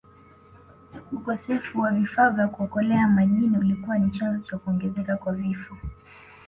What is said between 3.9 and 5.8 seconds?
ni chanzo cha kuongezeka kwa vifo